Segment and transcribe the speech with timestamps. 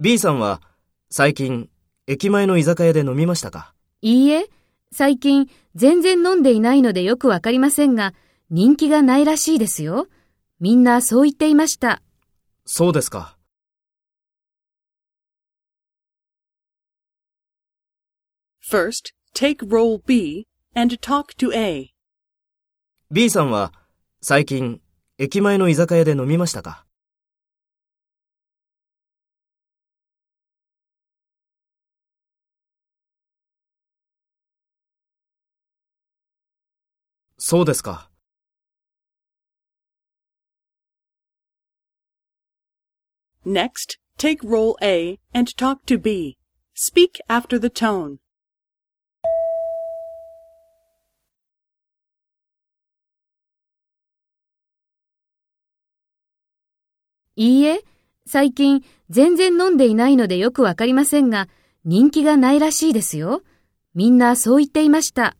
[0.00, 0.62] B さんは
[1.10, 1.68] 最近
[2.06, 3.74] 駅前の居酒屋で飲みましたか？
[4.00, 4.48] いいえ、
[4.90, 8.14] 最近全然飲んでいないのでよくわかりませんが、
[8.48, 10.08] 人気がないらしいですよ。
[10.60, 12.00] みんなそう言っていました。
[12.64, 13.36] そうですか。
[18.66, 21.90] First, take role B and talk to A.
[23.10, 23.74] B さんは
[24.22, 24.80] 最近
[25.18, 26.86] 駅前の居酒屋で飲みましたか？
[37.44, 38.08] そうですか。
[43.44, 46.38] Next, take role A and talk to B.
[46.76, 48.18] Speak after the tone.
[57.34, 57.80] いいえ、
[58.24, 61.48] 最近全然飲んでいないのでよくわかりませんが、
[61.84, 63.42] 人気がないらしいですよ。
[63.94, 65.36] みんなそう言っていました。